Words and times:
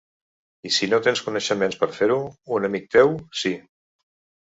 I 0.69 0.71
si 0.77 0.89
no 0.93 0.99
tens 1.09 1.21
coneixements 1.27 1.79
per 1.83 1.91
a 1.93 1.99
fer-ho, 1.99 2.19
un 2.59 2.69
amic 2.73 2.91
teu, 2.99 3.17
sí. 3.45 3.57